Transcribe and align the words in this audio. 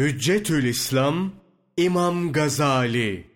Hüccetül 0.00 0.64
İslam 0.64 1.32
İmam 1.76 2.32
Gazali 2.32 3.26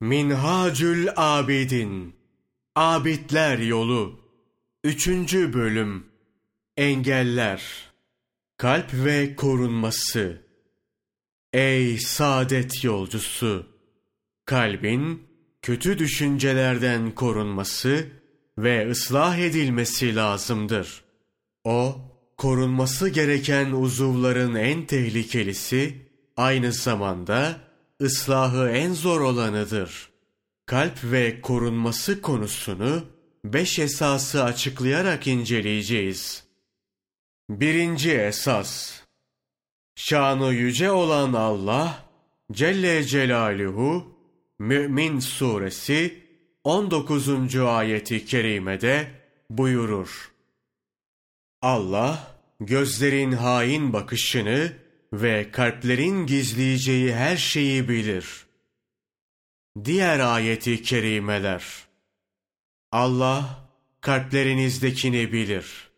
Minhacül 0.00 1.08
Abidin 1.16 2.16
Abidler 2.76 3.58
Yolu 3.58 4.20
Üçüncü 4.84 5.52
Bölüm 5.52 6.06
Engeller 6.76 7.62
Kalp 8.56 8.94
ve 8.94 9.36
Korunması 9.36 10.42
Ey 11.52 11.98
saadet 11.98 12.84
yolcusu! 12.84 13.66
Kalbin 14.44 15.22
kötü 15.62 15.98
düşüncelerden 15.98 17.14
korunması 17.14 18.06
ve 18.58 18.90
ıslah 18.90 19.38
edilmesi 19.38 20.16
lazımdır. 20.16 21.04
O, 21.64 22.11
korunması 22.42 23.08
gereken 23.08 23.70
uzuvların 23.70 24.54
en 24.54 24.86
tehlikelisi, 24.86 25.96
aynı 26.36 26.72
zamanda 26.72 27.60
ıslahı 28.00 28.68
en 28.68 28.92
zor 28.92 29.20
olanıdır. 29.20 30.10
Kalp 30.66 31.04
ve 31.04 31.40
korunması 31.40 32.22
konusunu 32.22 33.04
beş 33.44 33.78
esası 33.78 34.44
açıklayarak 34.44 35.26
inceleyeceğiz. 35.26 36.44
Birinci 37.50 38.12
esas 38.12 39.00
Şanı 39.94 40.52
yüce 40.52 40.90
olan 40.90 41.32
Allah 41.32 42.04
Celle 42.52 43.04
Celaluhu 43.04 44.16
Mü'min 44.58 45.20
suresi 45.20 46.24
19. 46.64 47.56
ayeti 47.56 48.26
kerimede 48.26 49.10
buyurur. 49.50 50.32
Allah 51.60 52.31
gözlerin 52.66 53.32
hain 53.32 53.92
bakışını 53.92 54.72
ve 55.12 55.50
kalplerin 55.50 56.26
gizleyeceği 56.26 57.14
her 57.14 57.36
şeyi 57.36 57.88
bilir. 57.88 58.46
Diğer 59.84 60.20
ayeti 60.20 60.82
kerimeler. 60.82 61.64
Allah 62.92 63.68
kalplerinizdekini 64.00 65.32
bilir. 65.32 65.90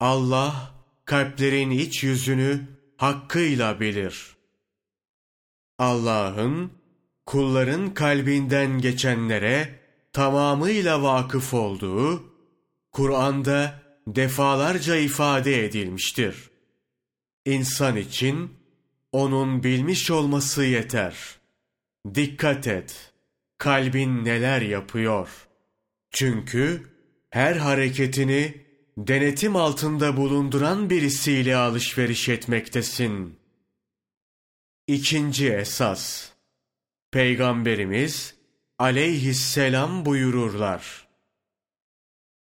Allah 0.00 0.74
kalplerin 1.04 1.70
iç 1.70 2.04
yüzünü 2.04 2.60
hakkıyla 2.96 3.80
bilir. 3.80 4.36
Allah'ın 5.78 6.72
kulların 7.26 7.94
kalbinden 7.94 8.80
geçenlere 8.80 9.80
tamamıyla 10.12 11.02
vakıf 11.02 11.54
olduğu 11.54 12.24
Kur'an'da 12.92 13.87
defalarca 14.16 14.96
ifade 14.96 15.64
edilmiştir. 15.64 16.50
İnsan 17.44 17.96
için 17.96 18.54
onun 19.12 19.62
bilmiş 19.62 20.10
olması 20.10 20.64
yeter. 20.64 21.38
Dikkat 22.14 22.66
et, 22.66 23.12
kalbin 23.58 24.24
neler 24.24 24.62
yapıyor. 24.62 25.28
Çünkü 26.10 26.82
her 27.30 27.56
hareketini 27.56 28.64
denetim 28.98 29.56
altında 29.56 30.16
bulunduran 30.16 30.90
birisiyle 30.90 31.56
alışveriş 31.56 32.28
etmektesin. 32.28 33.38
İkinci 34.86 35.52
esas, 35.52 36.28
Peygamberimiz 37.10 38.34
aleyhisselam 38.78 40.06
buyururlar. 40.06 41.07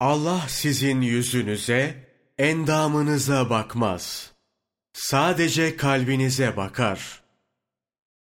Allah 0.00 0.44
sizin 0.48 1.00
yüzünüze, 1.00 2.06
endamınıza 2.38 3.50
bakmaz. 3.50 4.32
Sadece 4.92 5.76
kalbinize 5.76 6.56
bakar. 6.56 7.22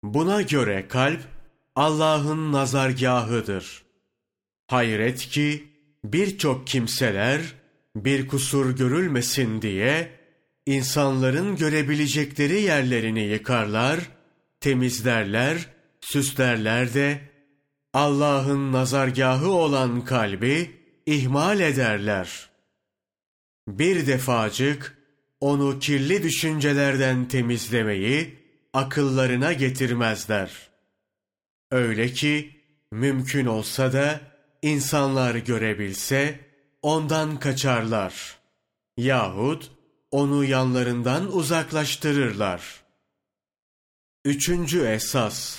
Buna 0.02 0.42
göre 0.42 0.88
kalp, 0.88 1.20
Allah'ın 1.76 2.52
nazargahıdır. 2.52 3.82
Hayret 4.66 5.18
ki, 5.18 5.68
birçok 6.04 6.66
kimseler, 6.66 7.40
bir 7.96 8.28
kusur 8.28 8.76
görülmesin 8.76 9.62
diye, 9.62 10.12
insanların 10.66 11.56
görebilecekleri 11.56 12.60
yerlerini 12.60 13.22
yıkarlar, 13.22 14.00
temizlerler, 14.60 15.66
süslerler 16.00 16.94
de, 16.94 17.20
Allah'ın 17.94 18.72
nazargahı 18.72 19.50
olan 19.50 20.04
kalbi 20.04 20.79
ihmal 21.10 21.60
ederler. 21.60 22.50
Bir 23.68 24.06
defacık 24.06 24.98
onu 25.40 25.78
kirli 25.78 26.22
düşüncelerden 26.22 27.28
temizlemeyi 27.28 28.38
akıllarına 28.72 29.52
getirmezler. 29.52 30.70
Öyle 31.70 32.12
ki 32.12 32.60
mümkün 32.90 33.46
olsa 33.46 33.92
da 33.92 34.20
insanlar 34.62 35.34
görebilse 35.34 36.40
ondan 36.82 37.38
kaçarlar. 37.38 38.38
Yahut 38.96 39.70
onu 40.10 40.44
yanlarından 40.44 41.36
uzaklaştırırlar. 41.36 42.82
Üçüncü 44.24 44.80
esas 44.86 45.58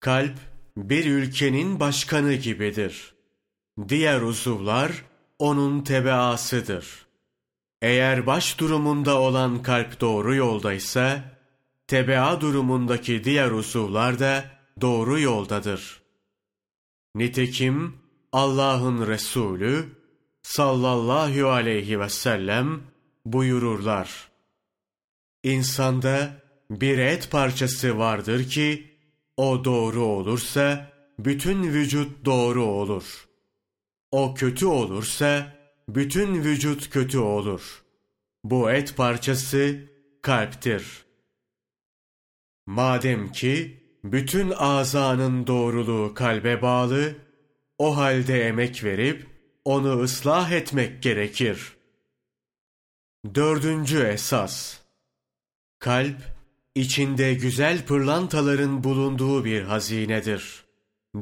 Kalp 0.00 0.38
bir 0.76 1.06
ülkenin 1.06 1.80
başkanı 1.80 2.34
gibidir. 2.34 3.17
Diğer 3.88 4.20
uzuvlar 4.20 5.04
onun 5.38 5.80
tebaasıdır. 5.80 7.06
Eğer 7.82 8.26
baş 8.26 8.58
durumunda 8.58 9.20
olan 9.20 9.62
kalp 9.62 10.00
doğru 10.00 10.34
yoldaysa, 10.34 11.24
tebaa 11.86 12.40
durumundaki 12.40 13.24
diğer 13.24 13.50
uzuvlar 13.50 14.18
da 14.18 14.44
doğru 14.80 15.20
yoldadır. 15.20 16.02
Nitekim 17.14 17.96
Allah'ın 18.32 19.06
Resulü 19.06 19.88
sallallahu 20.42 21.48
aleyhi 21.48 22.00
ve 22.00 22.08
sellem 22.08 22.80
buyururlar. 23.26 24.28
İnsanda 25.42 26.42
bir 26.70 26.98
et 26.98 27.30
parçası 27.30 27.98
vardır 27.98 28.48
ki, 28.48 28.90
o 29.36 29.64
doğru 29.64 30.02
olursa 30.02 30.92
bütün 31.18 31.62
vücut 31.62 32.24
doğru 32.24 32.64
olur. 32.64 33.27
O 34.10 34.34
kötü 34.34 34.66
olursa 34.66 35.56
bütün 35.88 36.44
vücut 36.44 36.90
kötü 36.90 37.18
olur. 37.18 37.84
Bu 38.44 38.70
et 38.70 38.96
parçası 38.96 39.80
kalptir. 40.22 41.04
Madem 42.66 43.32
ki 43.32 43.82
bütün 44.04 44.50
azanın 44.50 45.46
doğruluğu 45.46 46.14
kalbe 46.14 46.62
bağlı, 46.62 47.16
o 47.78 47.96
halde 47.96 48.42
emek 48.42 48.84
verip 48.84 49.26
onu 49.64 50.02
ıslah 50.02 50.52
etmek 50.52 51.02
gerekir. 51.02 51.76
Dördüncü 53.34 53.98
esas 53.98 54.78
Kalp, 55.78 56.16
içinde 56.74 57.34
güzel 57.34 57.86
pırlantaların 57.86 58.84
bulunduğu 58.84 59.44
bir 59.44 59.62
hazinedir. 59.62 60.67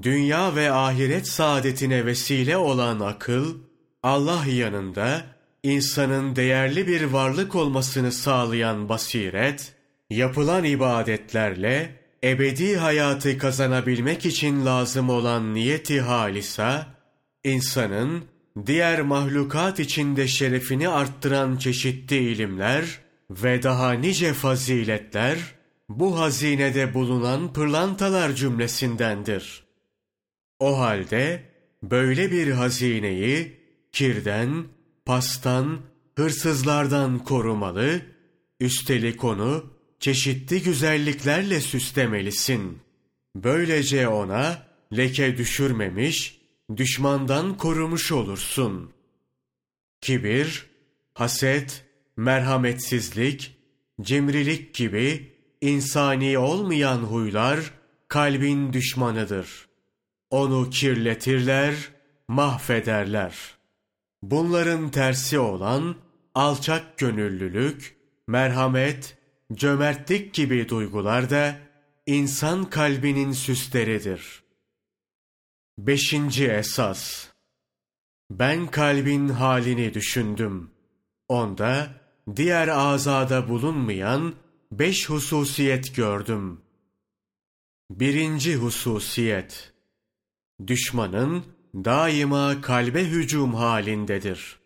Dünya 0.03 0.55
ve 0.55 0.73
ahiret 0.73 1.29
saadetine 1.29 2.07
vesile 2.07 2.57
olan 2.57 3.01
akıl, 3.01 3.55
Allah 4.03 4.45
yanında 4.47 5.25
insanın 5.63 6.37
değerli 6.37 6.87
bir 6.87 7.03
varlık 7.03 7.55
olmasını 7.55 8.13
sağlayan 8.13 8.89
basiret, 8.89 9.75
yapılan 10.11 10.65
ibadetlerle 10.65 12.01
ebedi 12.25 12.77
hayatı 12.77 13.39
kazanabilmek 13.39 14.27
için 14.27 14.67
lazım 14.67 15.11
olan 15.11 15.55
niyeti 15.55 16.01
halisa, 16.01 16.87
insanın 17.45 18.25
diğer 18.67 19.03
mahlukat 19.03 19.81
içinde 19.81 20.29
şerefini 20.29 20.89
arttıran 20.89 21.57
çeşitli 21.57 22.17
ilimler 22.17 23.01
ve 23.31 23.63
daha 23.63 23.93
nice 23.93 24.33
faziletler, 24.33 25.39
bu 25.89 26.21
hazinede 26.21 26.95
bulunan 26.95 27.53
pırlantalar 27.53 28.33
cümlesindendir. 28.33 29.66
O 30.61 30.79
halde 30.79 31.43
böyle 31.83 32.31
bir 32.31 32.51
hazineyi 32.51 33.57
kirden, 33.93 34.65
pastan, 35.05 35.81
hırsızlardan 36.17 37.19
korumalı, 37.19 38.01
üstelik 38.61 39.25
onu 39.25 39.73
çeşitli 40.01 40.63
güzelliklerle 40.63 41.61
süslemelisin. 41.61 42.79
Böylece 43.37 44.09
ona 44.09 44.67
leke 44.97 45.37
düşürmemiş, 45.37 46.41
düşmandan 46.77 47.57
korumuş 47.57 48.13
olursun. 48.13 48.93
Kibir, 50.01 50.67
haset, 51.15 51.85
merhametsizlik, 52.17 53.57
cimrilik 54.01 54.75
gibi 54.75 55.33
insani 55.61 56.39
olmayan 56.39 56.99
huylar 56.99 57.71
kalbin 58.09 58.73
düşmanıdır. 58.73 59.66
Onu 60.31 60.71
kirletirler, 60.71 61.75
mahvederler. 62.29 63.57
Bunların 64.23 64.91
tersi 64.91 65.39
olan 65.39 65.97
alçak 66.35 66.99
gönüllülük, 66.99 67.97
merhamet, 68.27 69.19
cömertlik 69.53 70.35
gibi 70.35 70.69
duygular 70.69 71.31
da 71.31 71.59
insan 72.07 72.71
kalbinin 72.71 73.33
süsleridir. 73.33 74.43
Beşinci 75.79 76.49
esas 76.49 77.29
Ben 78.31 78.67
kalbin 78.67 79.29
halini 79.29 79.95
düşündüm. 79.95 80.71
Onda 81.29 81.89
diğer 82.37 82.69
azada 82.69 83.49
bulunmayan 83.49 84.35
beş 84.73 85.11
hususiyet 85.11 85.97
gördüm. 85.97 86.61
Birinci 87.91 88.57
hususiyet 88.57 89.76
Düşmanın 90.67 91.45
daima 91.75 92.61
kalbe 92.61 93.05
hücum 93.05 93.55
halindedir. 93.55 94.59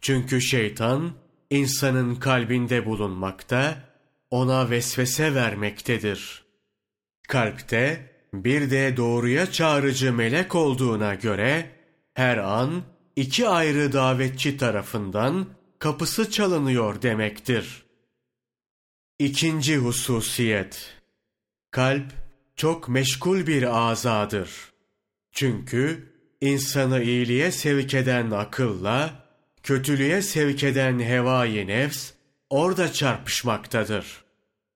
Çünkü 0.00 0.40
şeytan 0.40 1.12
insanın 1.50 2.14
kalbinde 2.14 2.86
bulunmakta, 2.86 3.84
ona 4.30 4.70
vesvese 4.70 5.34
vermektedir. 5.34 6.44
Kalpte 7.28 8.12
bir 8.34 8.70
de 8.70 8.96
doğruya 8.96 9.52
çağrıcı 9.52 10.12
melek 10.12 10.54
olduğuna 10.54 11.14
göre 11.14 11.70
her 12.14 12.38
an 12.38 12.82
iki 13.16 13.48
ayrı 13.48 13.92
davetçi 13.92 14.56
tarafından 14.56 15.46
kapısı 15.78 16.30
çalınıyor 16.30 17.02
demektir. 17.02 17.82
İkinci 19.18 19.76
hususiyet 19.76 21.02
Kalp 21.70 22.12
çok 22.56 22.88
meşgul 22.88 23.46
bir 23.46 23.90
azadır. 23.90 24.71
Çünkü 25.32 26.12
insanı 26.40 27.02
iyiliğe 27.02 27.52
sevk 27.52 27.94
eden 27.94 28.30
akılla, 28.30 29.26
kötülüğe 29.62 30.22
sevk 30.22 30.64
eden 30.64 30.98
hevai 30.98 31.66
nefs 31.66 32.12
orada 32.50 32.92
çarpışmaktadır. 32.92 34.24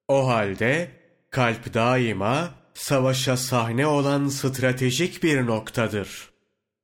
O 0.08 0.28
halde 0.28 0.90
kalp 1.30 1.74
daima 1.74 2.54
savaşa 2.74 3.36
sahne 3.36 3.86
olan 3.86 4.28
stratejik 4.28 5.22
bir 5.22 5.46
noktadır. 5.46 6.30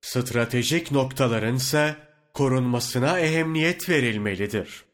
Stratejik 0.01 0.93
noktaların 0.93 1.57
ise 1.57 1.97
korunmasına 2.35 3.21
ehemmiyet 3.21 3.89
verilmelidir. 3.89 4.85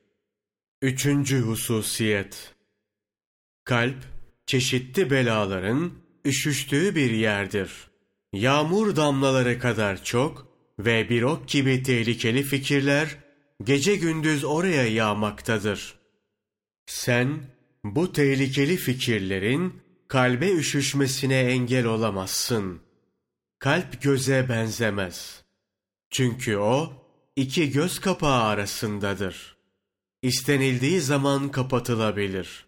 Üçüncü 0.83 1.41
hususiyet 1.41 2.55
Kalp, 3.65 4.05
çeşitli 4.47 5.11
belaların 5.11 5.93
üşüştüğü 6.25 6.95
bir 6.95 7.11
yerdir. 7.11 7.88
Yağmur 8.33 8.97
damlaları 8.97 9.59
kadar 9.59 10.05
çok 10.05 10.49
ve 10.79 11.09
bir 11.09 11.23
ok 11.23 11.49
gibi 11.49 11.83
tehlikeli 11.83 12.43
fikirler 12.43 13.17
gece 13.65 13.97
gündüz 13.97 14.45
oraya 14.45 14.87
yağmaktadır. 14.87 15.99
Sen 16.87 17.41
bu 17.85 18.13
tehlikeli 18.13 18.77
fikirlerin 18.77 19.83
kalbe 20.09 20.53
üşüşmesine 20.53 21.41
engel 21.41 21.87
olamazsın. 21.87 22.81
Kalp 23.59 24.03
göze 24.03 24.49
benzemez. 24.49 25.45
Çünkü 26.11 26.57
o 26.57 26.93
iki 27.37 27.71
göz 27.71 27.99
kapağı 27.99 28.43
arasındadır. 28.43 29.57
İstenildiği 30.23 31.01
zaman 31.01 31.51
kapatılabilir. 31.51 32.67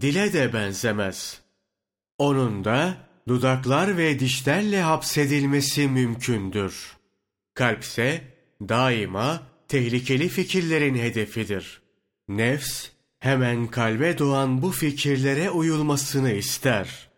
Dile 0.00 0.32
de 0.32 0.52
benzemez. 0.52 1.42
Onun 2.18 2.64
da 2.64 3.11
dudaklar 3.28 3.96
ve 3.96 4.20
dişlerle 4.20 4.82
hapsedilmesi 4.82 5.88
mümkündür. 5.88 6.96
Kalpse 7.54 8.24
daima 8.60 9.42
tehlikeli 9.68 10.28
fikirlerin 10.28 10.94
hedefidir. 10.94 11.82
Nefs 12.28 12.88
hemen 13.18 13.66
kalbe 13.66 14.18
doğan 14.18 14.62
bu 14.62 14.70
fikirlere 14.70 15.50
uyulmasını 15.50 16.32
ister. 16.32 17.08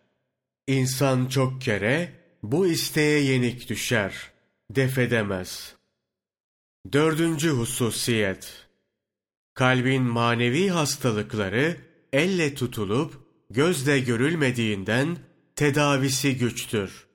İnsan 0.67 1.25
çok 1.25 1.61
kere 1.61 2.11
bu 2.43 2.67
isteğe 2.67 3.19
yenik 3.19 3.69
düşer, 3.69 4.31
defedemez. 4.71 5.75
Dördüncü 6.93 7.49
hususiyet 7.49 8.65
Kalbin 9.53 10.03
manevi 10.03 10.69
hastalıkları 10.69 11.77
elle 12.13 12.53
tutulup 12.53 13.13
gözle 13.49 13.99
görülmediğinden 13.99 15.17
tedavisi 15.55 16.37
güçtür. 16.37 17.07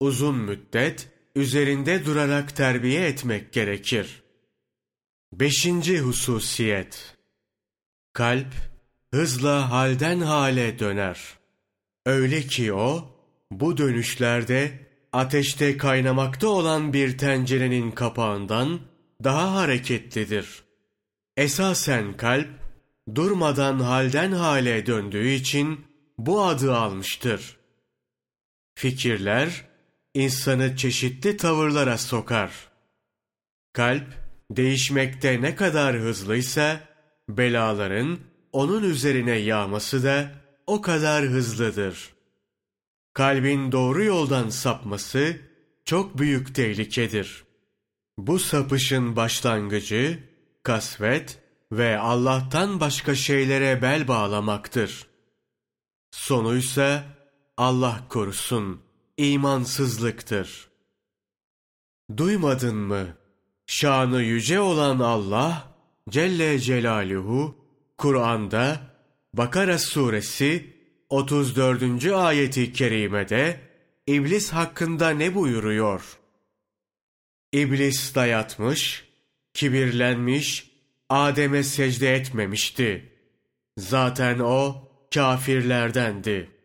Uzun 0.00 0.36
müddet 0.36 1.08
üzerinde 1.34 2.04
durarak 2.06 2.56
terbiye 2.56 3.06
etmek 3.06 3.52
gerekir. 3.52 4.22
Beşinci 5.32 6.00
hususiyet 6.00 7.16
Kalp 8.12 8.54
hızla 9.14 9.70
halden 9.70 10.20
hale 10.20 10.78
döner. 10.78 11.20
Öyle 12.06 12.42
ki 12.42 12.72
o, 12.72 13.10
bu 13.50 13.76
dönüşlerde 13.76 14.86
ateşte 15.12 15.76
kaynamakta 15.76 16.48
olan 16.48 16.92
bir 16.92 17.18
tencerenin 17.18 17.90
kapağından 17.90 18.80
daha 19.24 19.54
hareketlidir. 19.54 20.62
Esasen 21.36 22.16
kalp, 22.16 22.48
durmadan 23.14 23.80
halden 23.80 24.32
hale 24.32 24.86
döndüğü 24.86 25.28
için 25.28 25.84
bu 26.18 26.44
adı 26.44 26.76
almıştır. 26.76 27.57
Fikirler, 28.78 29.64
insanı 30.14 30.76
çeşitli 30.76 31.36
tavırlara 31.36 31.98
sokar. 31.98 32.50
Kalp, 33.72 34.06
değişmekte 34.50 35.42
ne 35.42 35.56
kadar 35.56 35.96
hızlıysa, 35.96 36.80
belaların 37.28 38.18
onun 38.52 38.82
üzerine 38.82 39.36
yağması 39.36 40.04
da 40.04 40.30
o 40.66 40.80
kadar 40.80 41.24
hızlıdır. 41.24 42.10
Kalbin 43.14 43.72
doğru 43.72 44.04
yoldan 44.04 44.48
sapması 44.48 45.36
çok 45.84 46.18
büyük 46.18 46.54
tehlikedir. 46.54 47.44
Bu 48.18 48.38
sapışın 48.38 49.16
başlangıcı 49.16 50.18
kasvet 50.62 51.38
ve 51.72 51.98
Allah'tan 51.98 52.80
başka 52.80 53.14
şeylere 53.14 53.82
bel 53.82 54.08
bağlamaktır. 54.08 55.06
Sonuysa 56.10 57.17
Allah 57.58 58.04
korusun 58.08 58.82
imansızlıktır. 59.16 60.68
Duymadın 62.16 62.76
mı? 62.76 63.16
Şanı 63.66 64.22
yüce 64.22 64.60
olan 64.60 64.98
Allah 64.98 65.74
Celle 66.08 66.58
Celaluhu 66.58 67.56
Kur'an'da 67.96 68.80
Bakara 69.34 69.78
suresi 69.78 70.76
34. 71.08 72.06
ayeti 72.06 72.72
kerimede 72.72 73.60
İblis 74.06 74.50
hakkında 74.50 75.10
ne 75.10 75.34
buyuruyor? 75.34 76.18
İblis 77.52 78.14
dayatmış, 78.14 79.08
kibirlenmiş, 79.54 80.70
Adem'e 81.08 81.62
secde 81.62 82.14
etmemişti. 82.14 83.12
Zaten 83.78 84.38
o 84.38 84.88
kafirlerdendi. 85.14 86.57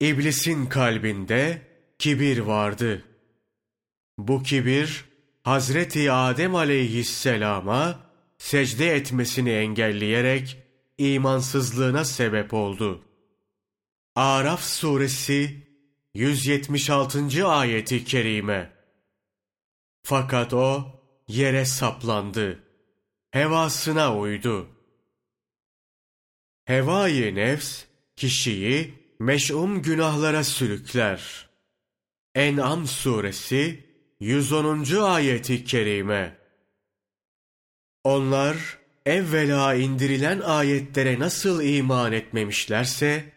İblisin 0.00 0.66
kalbinde 0.66 1.62
kibir 1.98 2.38
vardı. 2.38 3.04
Bu 4.18 4.42
kibir 4.42 5.04
Hazreti 5.42 6.12
Adem 6.12 6.54
aleyhisselama 6.54 8.00
secde 8.38 8.94
etmesini 8.94 9.50
engelleyerek 9.50 10.58
imansızlığına 10.98 12.04
sebep 12.04 12.54
oldu. 12.54 13.04
Araf 14.14 14.62
suresi 14.62 15.62
176. 16.14 17.46
ayeti 17.46 18.04
kerime. 18.04 18.72
Fakat 20.02 20.54
o 20.54 20.84
yere 21.28 21.64
saplandı. 21.64 22.62
Hevasına 23.30 24.18
uydu. 24.18 24.68
Hevai 26.64 27.34
nefs 27.34 27.84
kişiyi 28.16 29.03
meş'um 29.24 29.82
günahlara 29.82 30.44
sürükler. 30.44 31.48
En'am 32.34 32.86
suresi 32.86 33.84
110. 34.20 35.02
ayeti 35.02 35.64
kerime. 35.64 36.36
Onlar 38.04 38.78
evvela 39.06 39.74
indirilen 39.74 40.40
ayetlere 40.40 41.18
nasıl 41.18 41.62
iman 41.62 42.12
etmemişlerse, 42.12 43.32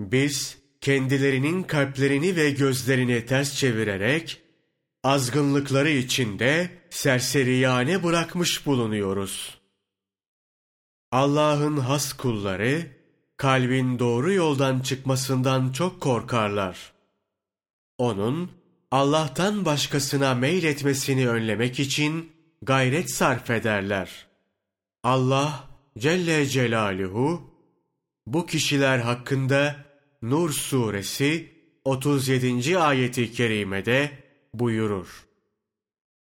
biz 0.00 0.58
kendilerinin 0.80 1.62
kalplerini 1.62 2.36
ve 2.36 2.50
gözlerini 2.50 3.26
ters 3.26 3.54
çevirerek, 3.54 4.42
azgınlıkları 5.04 5.90
içinde 5.90 6.70
serseriyane 6.90 8.02
bırakmış 8.02 8.66
bulunuyoruz. 8.66 9.58
Allah'ın 11.12 11.76
has 11.76 12.12
kulları, 12.12 13.01
kalbin 13.42 13.98
doğru 13.98 14.32
yoldan 14.32 14.80
çıkmasından 14.80 15.72
çok 15.72 16.00
korkarlar. 16.00 16.92
Onun, 17.98 18.50
Allah'tan 18.90 19.64
başkasına 19.64 20.34
meyletmesini 20.34 21.28
önlemek 21.28 21.80
için, 21.80 22.32
gayret 22.62 23.10
sarf 23.10 23.50
ederler. 23.50 24.26
Allah 25.02 25.68
Celle 25.98 26.46
Celaluhu 26.46 27.50
bu 28.26 28.46
kişiler 28.46 28.98
hakkında 28.98 29.76
Nur 30.22 30.50
suresi 30.52 31.52
37. 31.84 32.78
ayeti 32.78 33.32
kerimede 33.32 34.10
buyurur. 34.54 35.26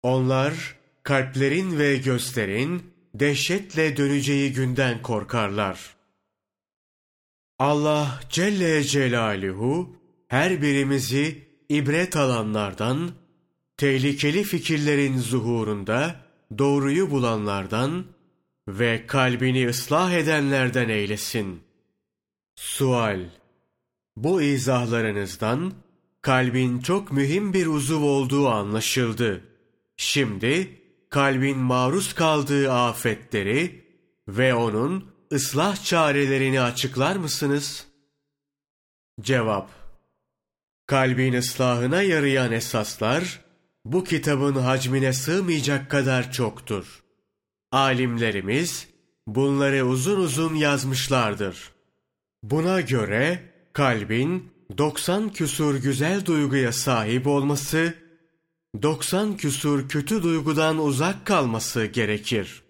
Onlar 0.04 0.76
kalplerin 1.04 1.80
ve 1.80 1.98
gözlerin 1.98 2.94
dehşetle 3.16 3.98
döneceği 3.98 4.54
günden 4.54 5.02
korkarlar. 5.02 5.93
Allah 7.64 8.20
Celle 8.30 8.84
Celaluhu 8.84 9.96
her 10.28 10.62
birimizi 10.62 11.48
ibret 11.70 12.18
alanlardan, 12.18 13.12
tehlikeli 13.78 14.44
fikirlerin 14.44 15.18
zuhurunda 15.18 16.16
doğruyu 16.58 17.12
bulanlardan 17.12 18.06
ve 18.68 19.08
kalbini 19.08 19.70
ıslah 19.70 20.12
edenlerden 20.12 20.90
eylesin. 20.90 21.62
Sual 22.56 23.20
Bu 24.16 24.42
izahlarınızdan 24.42 25.74
kalbin 26.22 26.80
çok 26.80 27.12
mühim 27.12 27.54
bir 27.54 27.68
uzuv 27.68 28.02
olduğu 28.02 28.48
anlaşıldı. 28.48 29.44
Şimdi 29.98 30.82
kalbin 31.10 31.58
maruz 31.58 32.14
kaldığı 32.14 32.74
afetleri 32.74 33.84
ve 34.28 34.54
onun 34.54 35.13
ıslah 35.34 35.84
çarelerini 35.84 36.62
açıklar 36.62 37.16
mısınız? 37.16 37.86
Cevap 39.22 39.70
Kalbin 40.86 41.34
ıslahına 41.34 42.02
yarayan 42.02 42.52
esaslar, 42.52 43.40
bu 43.86 44.04
kitabın 44.04 44.56
hacmine 44.56 45.14
sığmayacak 45.14 45.92
kadar 45.92 46.32
çoktur. 46.32 47.04
Alimlerimiz 47.72 48.88
bunları 49.28 49.86
uzun 49.86 50.20
uzun 50.20 50.56
yazmışlardır. 50.56 51.72
Buna 52.44 52.82
göre 52.82 53.54
kalbin 53.74 54.52
90 54.78 55.34
küsur 55.34 55.76
güzel 55.76 56.26
duyguya 56.26 56.72
sahip 56.72 57.28
olması, 57.28 57.94
90 58.82 59.38
küsur 59.38 59.90
kötü 59.90 60.24
duygudan 60.24 60.78
uzak 60.80 61.26
kalması 61.26 61.86
gerekir. 61.86 62.64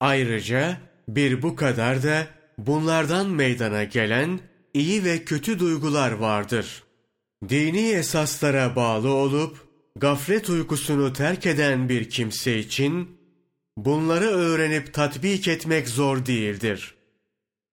Ayrıca 0.00 0.80
bir 1.08 1.42
bu 1.42 1.56
kadar 1.56 2.02
da 2.02 2.26
bunlardan 2.58 3.30
meydana 3.30 3.84
gelen 3.84 4.40
iyi 4.74 5.04
ve 5.04 5.24
kötü 5.24 5.58
duygular 5.58 6.12
vardır. 6.12 6.82
Dini 7.48 7.88
esaslara 7.88 8.76
bağlı 8.76 9.08
olup 9.08 9.66
gaflet 9.96 10.50
uykusunu 10.50 11.12
terk 11.12 11.46
eden 11.46 11.88
bir 11.88 12.10
kimse 12.10 12.58
için 12.58 13.18
bunları 13.76 14.26
öğrenip 14.26 14.94
tatbik 14.94 15.48
etmek 15.48 15.88
zor 15.88 16.26
değildir. 16.26 16.94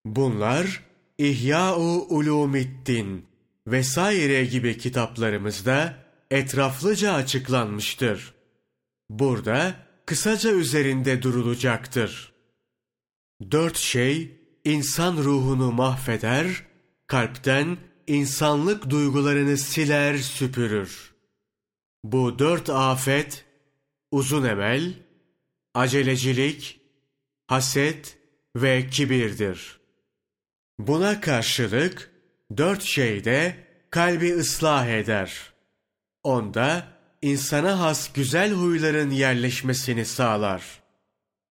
Bunlar 0.06 0.84
İhya-u 1.18 2.06
Ulumiddin 2.10 3.25
vesaire 3.68 4.46
gibi 4.46 4.78
kitaplarımızda 4.78 5.94
etraflıca 6.32 7.13
açıklanmıştır. 7.13 8.34
Burada 9.10 9.75
kısaca 10.06 10.52
üzerinde 10.52 11.22
durulacaktır. 11.22 12.33
Dört 13.52 13.78
şey 13.78 14.38
insan 14.66 15.18
ruhunu 15.18 15.72
mahveder, 15.72 16.63
kalpten 17.08 17.78
insanlık 18.08 18.90
duygularını 18.90 19.58
siler 19.58 20.18
süpürür. 20.18 21.13
Bu 22.04 22.40
dört 22.40 22.70
afet, 22.70 23.46
uzun 24.12 24.44
emel, 24.44 24.94
acelecilik, 25.74 26.82
haset 27.48 28.18
ve 28.56 28.90
kibirdir. 28.90 29.80
Buna 30.80 31.22
karşılık 31.22 32.12
dört 32.58 32.84
şey 32.84 33.25
de 33.25 33.68
kalbi 33.90 34.34
ıslah 34.36 34.88
eder. 34.88 35.54
Onda 36.24 36.88
insana 37.22 37.80
has 37.80 38.13
güzel 38.13 38.52
huyların 38.52 39.10
yerleşmesini 39.10 40.06
sağlar. 40.06 40.63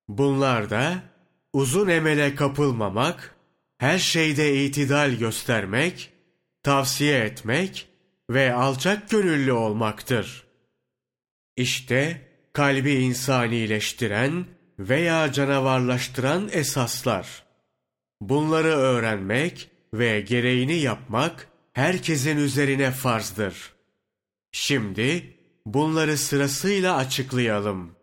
Bunlar 0.09 0.71
da 0.71 1.03
uzun 1.53 1.89
emele 1.89 2.35
kapılmamak, 2.35 3.35
her 3.79 3.99
şeyde 3.99 4.65
itidal 4.65 5.11
göstermek, 5.11 6.13
tavsiye 6.63 7.19
etmek 7.19 7.89
ve 8.31 8.55
alçak 8.55 9.11
gönüllü 9.11 9.53
olmaktır. 9.53 10.45
İşte 11.57 12.29
kalbi 12.53 12.93
insanileştiren 12.93 14.47
veya 14.79 15.33
canavarlaştıran 15.33 16.49
esaslar. 16.53 17.45
Bunları 18.21 18.69
öğrenmek 18.69 19.71
ve 19.95 20.21
gereğini 20.21 20.77
yapmak 20.77 21.49
herkesin 21.73 22.37
üzerine 22.37 22.91
farzdır. 22.91 23.73
Şimdi 24.53 25.37
bunları 25.67 26.19
sırasıyla 26.19 26.97
açıklayalım. 26.97 28.02